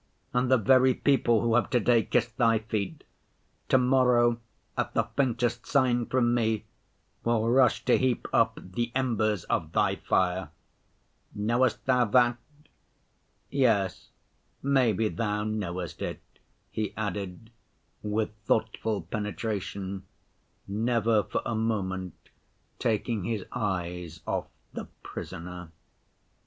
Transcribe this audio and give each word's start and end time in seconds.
And 0.33 0.49
the 0.49 0.57
very 0.57 0.95
people 0.95 1.41
who 1.41 1.53
have 1.53 1.69
to‐day 1.69 2.09
kissed 2.09 2.35
Thy 2.37 2.57
feet, 2.57 3.03
to‐morrow 3.69 4.39
at 4.75 4.95
the 4.95 5.03
faintest 5.15 5.67
sign 5.67 6.07
from 6.07 6.33
me 6.33 6.65
will 7.23 7.47
rush 7.47 7.85
to 7.85 7.99
heap 7.99 8.27
up 8.33 8.57
the 8.63 8.91
embers 8.95 9.43
of 9.43 9.73
Thy 9.73 9.97
fire. 9.97 10.49
Knowest 11.35 11.85
Thou 11.85 12.05
that? 12.05 12.37
Yes, 13.51 14.09
maybe 14.63 15.07
Thou 15.07 15.43
knowest 15.43 16.01
it,' 16.01 16.39
he 16.71 16.95
added 16.97 17.51
with 18.01 18.31
thoughtful 18.45 19.03
penetration, 19.03 20.07
never 20.67 21.21
for 21.21 21.43
a 21.45 21.53
moment 21.53 22.15
taking 22.79 23.23
his 23.25 23.45
eyes 23.51 24.21
off 24.25 24.47
the 24.73 24.85
Prisoner." 25.03 25.69